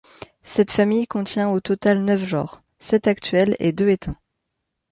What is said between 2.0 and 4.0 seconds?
neuf genres, sept actuels et deux